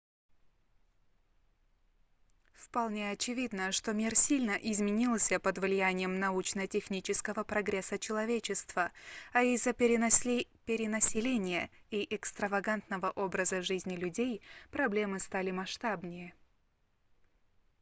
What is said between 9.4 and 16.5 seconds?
из-за перенаселения и экстравагантного образа жизни людей проблемы стали масштабнее